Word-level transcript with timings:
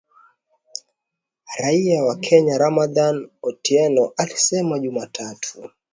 raia 1.59 2.03
wa 2.03 2.15
Kenya 2.15 2.57
Ramadan 2.57 3.29
Otyeno 3.41 4.13
alisema 4.17 4.79
Jumatatu 4.79 5.69